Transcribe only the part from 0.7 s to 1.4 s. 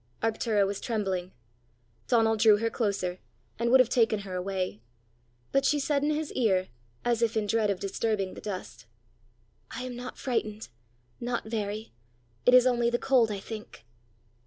trembling.